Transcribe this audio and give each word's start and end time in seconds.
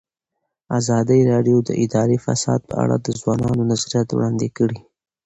ازادي 0.79 1.19
راډیو 1.31 1.57
د 1.67 1.69
اداري 1.83 2.17
فساد 2.25 2.61
په 2.69 2.75
اړه 2.83 2.95
د 2.99 3.07
ځوانانو 3.19 3.63
نظریات 3.71 4.07
وړاندې 4.11 4.47
کړي. 4.57 4.79